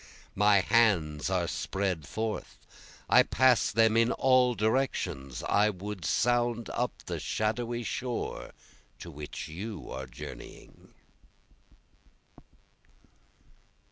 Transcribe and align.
My 0.33 0.61
hands 0.61 1.29
are 1.29 1.45
spread 1.47 2.07
forth, 2.07 2.57
I 3.07 3.21
pass 3.21 3.71
them 3.71 3.95
in 3.95 4.11
all 4.11 4.55
directions, 4.55 5.43
I 5.43 5.69
would 5.69 6.05
sound 6.05 6.71
up 6.71 6.91
the 7.05 7.19
shadowy 7.19 7.83
shore 7.83 8.51
to 8.97 9.11
which 9.11 9.47
you 9.47 9.91
are 9.91 10.07
journeying. 10.07 10.95